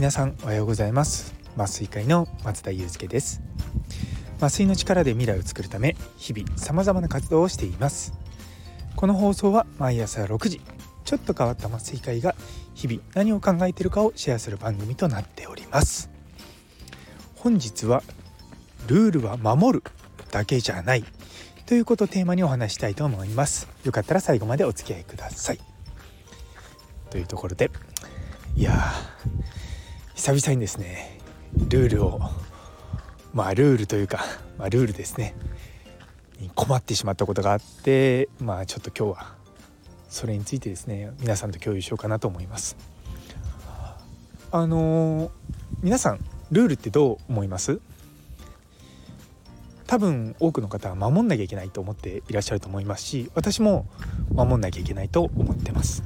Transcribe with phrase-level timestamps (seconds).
[0.00, 1.34] 皆さんおはようございます。
[1.58, 3.42] 麻酔会の松田祐介です。
[4.38, 8.14] 麻酔の力で未来を作るため日々様々な活動をしています。
[8.96, 10.62] この放送は毎朝6時
[11.04, 12.34] ちょっと変わった麻酔会が
[12.72, 16.08] 日々何を考えているかをシェアする番組となっております。
[17.36, 18.02] 本日は
[18.86, 19.84] ルールは守る
[20.30, 21.04] だけじゃない
[21.66, 23.68] ということをテーマにお話したいと思います。
[23.84, 25.60] よかったら最後までお付き合いください。
[27.10, 27.70] というところで
[28.56, 28.92] いや
[30.20, 31.18] 久々にですね
[31.70, 32.20] ルールを
[33.32, 34.22] まあルールというか、
[34.58, 35.34] まあ、ルールですね。
[36.38, 39.34] に困ってしまったことがあってまあちょっと今日は
[40.10, 42.76] それについてですね皆さんと共有しようかなと思います。
[44.52, 45.30] あのー、
[45.80, 47.80] 皆さんルールってどう思います？
[49.86, 53.86] 多分多くの方は守んなきゃいけないと思っていらっしゃると思いますし私も
[54.34, 56.02] 守んなきゃいけないと思ってます。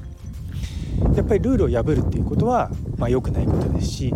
[1.14, 4.14] やっぱりルールを破るっていうことは、まあ、良くないことですし、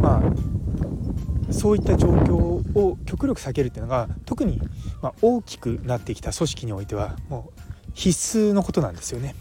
[0.00, 4.60] まあ、そういった状況を極力避けるっていうのが特に、
[5.02, 7.60] ま大きくなってきた組織においてはもう
[7.94, 9.34] 必須のことなんですよね。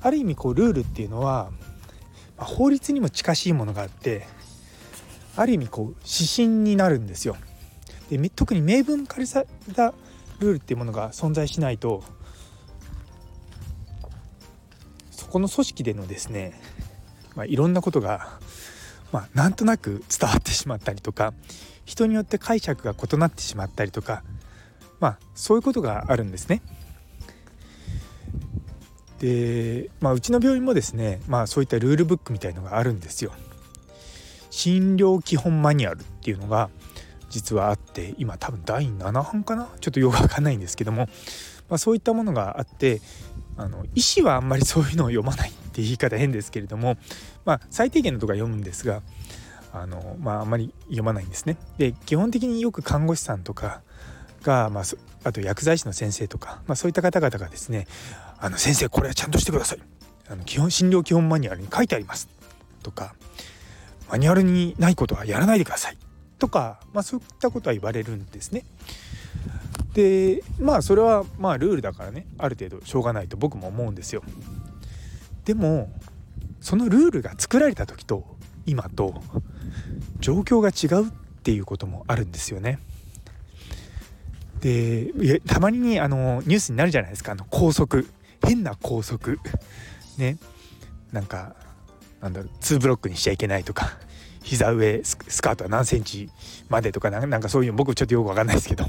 [0.00, 1.50] ある意味こうルールっていうのは、
[2.36, 4.26] ま法律にも近しいものがあって
[5.36, 7.36] ある意味こう指針になるんですよ。
[8.10, 9.94] で特に明文化された
[10.40, 12.02] ルールっていうものが存在しないと
[15.30, 16.60] この組織でのですね、
[17.34, 18.38] まあ、いろんなことが、
[19.12, 21.34] まあ、なんとなく伝わってしまったりとか
[21.84, 24.22] 人によって解釈が異なってしまったりとか、
[25.00, 26.62] まあ、そういうことがあるんですね。
[29.18, 33.32] で、まあ、うちの病院もですね、まあ、そういったルールブックみたいのがあるんですよ。
[34.50, 36.70] 診療基本マニュアルっていうのが
[37.30, 39.68] 実はあって今多分第7版かな？
[39.80, 41.08] ちょっとよくわかんないんですけども、
[41.70, 43.00] まあ、そういったものがあって
[43.56, 46.96] あの医師はあんまりそういうのを読まないって言い方変ですけれども、
[47.44, 49.02] まあ、最低限のとか読むんですが
[49.72, 51.56] あの、まあ、あんまり読まないんですね。
[51.78, 53.82] で基本的によく看護師さんとか
[54.42, 54.84] が、まあ、
[55.24, 57.86] あと薬剤師の先生とか、まあ、そういった方々がですね
[58.38, 59.78] 「あの先生これはちゃんとしてください」
[60.28, 62.28] あの基本診療基本マニュアルに書いてあります
[62.82, 63.14] とか
[64.08, 65.98] マニュアルにないことはやらないでください
[66.38, 68.64] とか、まあ、そういったことは言われるんですね。
[69.94, 72.26] でまあそれはまあルールだからね。
[72.38, 74.22] ある程度しょうがないと僕も思うんですよ。
[75.44, 75.92] でも
[76.60, 78.24] そのルールが作られた時と
[78.64, 79.22] 今と
[80.20, 81.10] 状況が違うっ
[81.42, 82.78] ていうこともあるんですよね。
[84.60, 87.32] でたまにあのニュースになるじゃないですか。
[87.32, 88.08] あの高速。
[88.44, 89.38] 変な高速。
[90.18, 90.38] ね。
[91.12, 91.54] なんか
[92.20, 92.50] なんだろう。
[92.60, 93.98] 2ブロックにしちゃいけないとか。
[94.42, 96.28] 膝上スカートは何センチ
[96.68, 98.86] までとかなんかそういうの僕ちょっとよく分かんないですけど。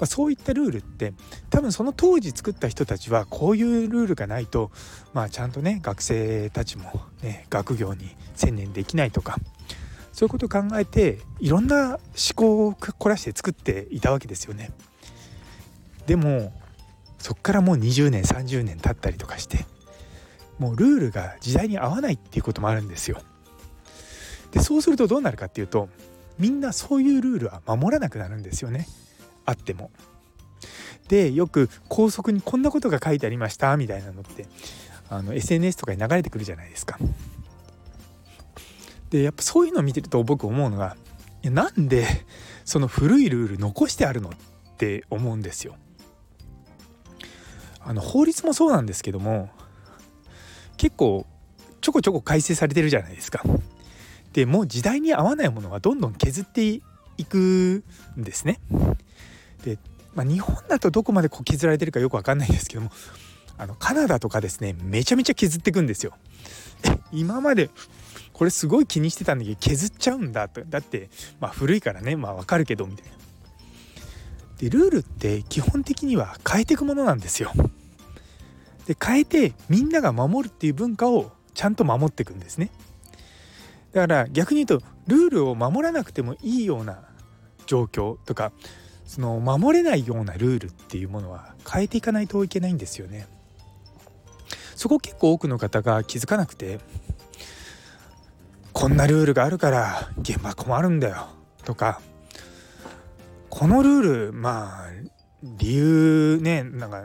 [0.00, 1.12] ま、そういったルールって
[1.50, 4.70] 多分その当時作った人たちはこういうルールがないと、
[5.12, 9.36] まあ、ちゃんとね学生たちも、ね、学業に専念できないとか
[10.12, 11.98] そういうことを考えていろんな思
[12.34, 14.70] 考を凝らして作っていたわけですよね。
[16.06, 16.52] でも
[17.18, 19.66] そっからもう20年30年経ったりとかして
[20.58, 23.20] もうルールが時代に合わないっていうこともあるんですよ。
[24.52, 25.88] でそうするとどうなるかっていうと
[26.38, 28.86] みんなそういうルールは守らなくなるんですよね。
[29.44, 29.90] あっても。
[31.08, 34.46] でよく高速にこんなことが書いてありましたみたいなのって
[35.08, 36.98] あの SNS とかに流れてくるじゃないですか。
[39.10, 40.96] でやっぱそういうのを見てると僕思うのが
[41.42, 42.06] いやなんで
[42.64, 44.32] その古いルール残してあるのっ
[44.76, 45.74] て思うんですよ。
[47.80, 49.48] あの法律もそうなんですけども
[50.76, 51.26] 結構
[51.80, 53.42] ちょこちょこ改正されてるじゃないですか。
[54.32, 57.82] でもう時代に合わないものはどんどん削っていく
[58.16, 58.60] んですね。
[59.64, 59.78] で、
[60.14, 62.90] まあ、日本だとどこまでこう削られてるかよく分かんないんですけども
[63.58, 66.14] あのカナダとかですねめちゃめちゃ削っていくんですよ。
[67.12, 67.68] 今まで
[68.32, 71.10] これすごい気にしてたんだけど削っちゃうんだとだって
[71.40, 73.12] まあ古いからねまあわかるけどみたいな。
[74.56, 77.52] でルールって基本的には変えていくものなんですよ。
[78.86, 82.70] で変えてみんなが守るっていう文化をちゃんと守っていくんですね。
[83.92, 87.02] だから逆に言うとルールを守らなくてもいいような
[87.66, 88.52] 状況とか
[89.10, 93.26] その守れないようなルールっていうものは変えていかないといけないんですよね。
[94.76, 96.78] そこ結構多くの方が気づかなくて
[98.72, 101.26] こんなルールがあるから現場困るんだよ
[101.64, 102.00] とか
[103.48, 104.90] このルールまあ
[105.42, 107.02] 理由ねなんか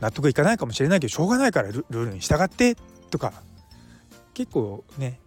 [0.00, 2.76] 納得いかないかもしれないけどしょうがないからルールに従って
[3.08, 3.32] とか
[4.34, 5.20] 結構ね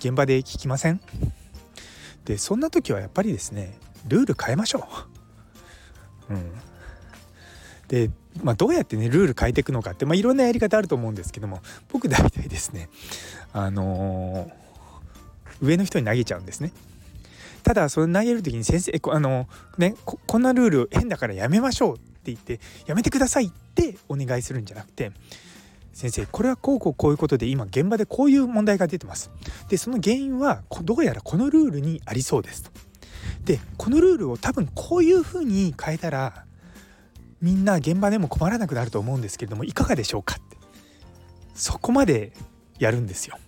[0.00, 1.00] 現場で聞きません？
[2.24, 4.86] でそんな時はやっぱりですねルール変えましょ
[6.30, 6.34] う。
[6.34, 6.52] うん、
[7.88, 8.10] で、
[8.42, 11.60] まあ、どうやってねルール変えていくのかって、まあ、いろんなやり方あると思うんですけども
[11.92, 12.88] 僕大体ですね
[13.52, 16.72] あのー、上の人に投げちゃうんですね。
[17.62, 25.10] ただそれ投げる時に先生あの、ね、ここんなルール変だからやめましょうって言ってやめてくださいってお願いするんじゃなくて
[25.92, 29.32] 先生これはこうこうこういうことで今現場でこういう問題が出てます
[29.68, 32.70] でその原因はどうやらこのルールにありそうですと
[33.46, 36.44] でこのルールを多分こういうふうに変えたら
[37.40, 40.56] みんな現場でも困らなくなると思うんですけれどもいかがでしょうかって。
[41.54, 42.32] そこまで
[42.78, 43.38] やるんですよ。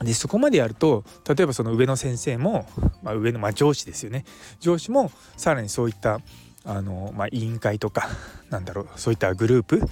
[0.00, 2.68] でそこまでやると例えばその上の先生も、
[3.02, 4.24] まあ、上の、まあ、上司ですよね。
[4.60, 6.20] 上司もさらにそういった
[6.64, 8.08] あの、まあ、委員会とか
[8.50, 9.82] なんだろうそういったグループ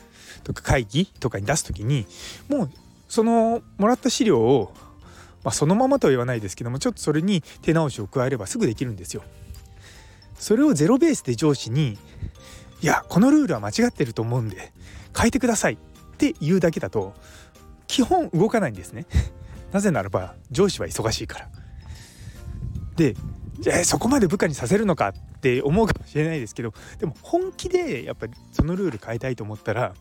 [0.44, 2.06] とか会議とかに出す時に
[2.48, 2.70] もう
[3.08, 4.72] そのもらった資料を、
[5.46, 9.22] まあ、そのままとは言わないですけどもちょっとそれに手直しを加えればすぐできるんですよ。
[10.34, 11.96] それをゼロベースで上司に
[12.82, 14.72] 「いやこのルールは間違ってると思うんで
[15.16, 17.14] 変えてください」って言うだけだと
[17.86, 19.06] 基本動かないんですね。
[19.70, 21.48] なぜならば上司は忙しいから。
[22.96, 23.14] で
[23.60, 29.94] じゃあそこまで部下にさせるのかって思うかもしれないですけどでも本気でやっぱりそのルール変えたいと思ったら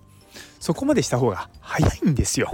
[0.60, 2.50] そこまでした方が早いんですよ。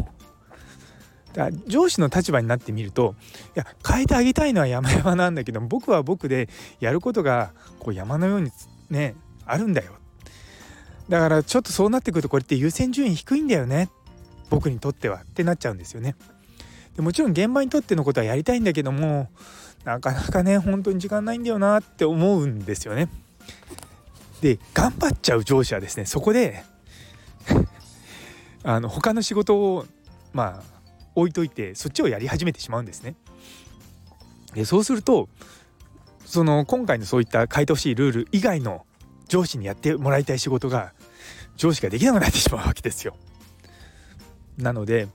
[1.34, 3.16] だ上司の立場になってみると
[3.56, 6.50] いや変えてあげたいのは山々なんだけど僕は僕で
[6.80, 8.52] やることがこう山のように
[8.90, 9.94] ねあるんだよ
[11.10, 13.90] だからちょっとそうなってくるとこれって優先順位低いんだよね
[14.50, 16.16] 僕にとってはってなっちゃうんですよね。
[16.96, 19.30] でもちろん現場にとってのことはやりたいんだけども
[19.86, 23.08] なかなかね本当に時間ないんだよなって思うんですよね。
[24.42, 26.64] で頑張っちゃう上司はですねそこで
[28.64, 29.86] あの他の仕事を
[30.34, 30.81] まあ
[31.16, 33.16] 置いといてそっちをやり始めてしまうんですね。
[34.54, 35.30] でそうすると
[36.26, 38.86] その今回のそういった変えてほしいルール以外の
[39.28, 40.94] 上司にやってもらいたい仕事が
[41.58, 43.16] 上司ができなくなってしまうわけですよ。
[44.58, 45.08] なので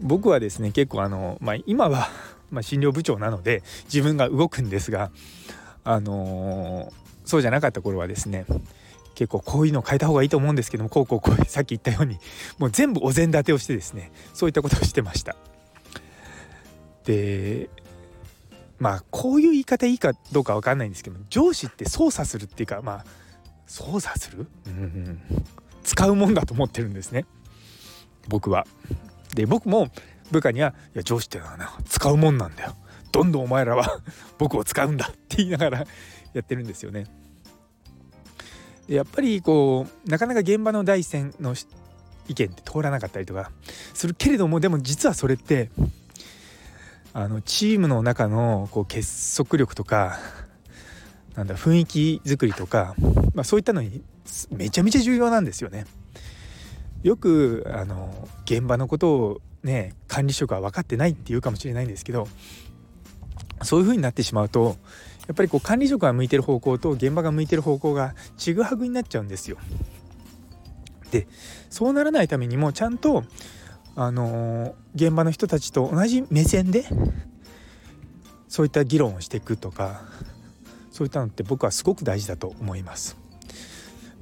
[0.00, 2.08] 僕はですね結構あの、まあ、今は、
[2.50, 5.10] まあ、診療部長なので自分が動くんですが、
[5.84, 6.92] あのー、
[7.24, 8.44] そうじゃなかった頃はですね
[9.16, 12.18] 結構こういうの変えた方がいいと思うんですけどもこうこうこうさっき言ったように
[12.58, 15.34] もう全部お膳立てをしてですねそういったことをしてました。
[17.04, 17.70] で
[18.78, 23.04] まあこういう言い方いいかどうか分かんないんですけど上司って操作するっていうかまあ
[23.66, 25.20] 操作する、うん、
[25.82, 27.24] 使うもんだと思ってるんですね
[28.28, 28.66] 僕は。
[29.34, 29.88] で僕も
[30.30, 32.76] 部下には「いや上司ってのはな使うもんなんだよ
[33.12, 34.00] どんどんお前らは
[34.36, 35.86] 僕を使うんだ」って言いながら
[36.34, 37.06] やってるんですよね。
[38.88, 41.54] やっぱりこうなかなか現場の第一線の
[42.28, 43.50] 意見って通らなかったりとか
[43.94, 45.70] するけれどもでも実はそれって
[47.12, 50.18] あのチームの中のこう結束力とか
[51.34, 52.94] なんだ雰囲気作りとか、
[53.34, 54.02] まあ、そういったのに
[54.50, 55.86] めちゃめちゃ重要なんですよね。
[57.02, 62.26] よくあの現場のことをね管理職は分かってないって言うかもしれないんですけど
[63.62, 64.76] そういう風になってしまうと
[65.26, 69.58] やっぱりこう管理職が向いてる方向と現場が向いてる方向がちぐはぐになっちゃうんですよ。
[71.10, 71.26] で
[71.70, 73.24] そうならないためにもちゃんと
[73.94, 76.84] あの現場の人たちと同じ目線で
[78.48, 80.02] そういった議論をしていくとか
[80.90, 83.16] そういったのって僕はすごく大事だと思います。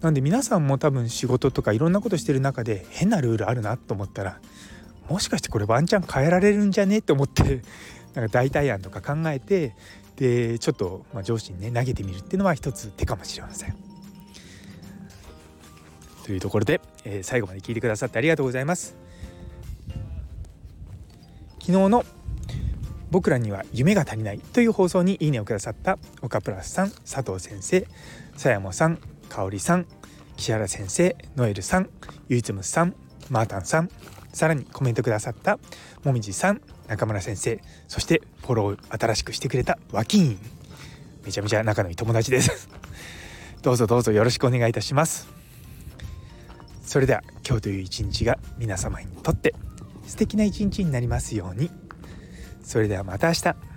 [0.01, 4.39] なんで皆さんも多分仕事とかいろんなことしてる中で変なルールあるなと思ったら
[5.09, 7.63] もしかしてこれワンチャン変えられるんじゃねって思って
[8.15, 9.75] なんか代替案とか考えて
[10.17, 13.77] でちょっとま上司にね投げてみるっていうのは一つ手かもしれません。
[16.25, 18.97] というところで、えー、最後まで聞いてくださってありがとうございます。
[21.61, 22.05] 昨日の
[23.11, 27.87] 僕らには夢が足りないという放送にいいねをくださった岡プラスさん佐藤先生
[28.37, 29.87] さやもさんかおりさん
[30.37, 31.89] 木原先生ノエルさん
[32.29, 32.95] ゆいつむさん
[33.31, 33.89] マータンさん
[34.33, 35.59] さらにコメントくださった
[36.03, 40.39] もみじさん中村先生そしてフォロー新しくしてくれた和金
[41.25, 42.69] めちゃめちゃ仲のいい友達です。
[43.63, 45.27] どうぞどうぞよろしくお願いいたします。
[46.83, 49.55] それでは今日という一日が皆様にとって
[50.07, 51.71] 素敵な一日になりますように。
[52.63, 53.74] それではまた明日。